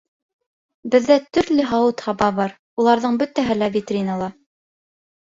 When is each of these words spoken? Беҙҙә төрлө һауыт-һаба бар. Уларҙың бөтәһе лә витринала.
Беҙҙә 0.93 1.17
төрлө 1.37 1.65
һауыт-һаба 1.71 2.29
бар. 2.39 2.55
Уларҙың 2.85 3.21
бөтәһе 3.25 3.59
лә 3.61 3.69
витринала. 3.77 4.31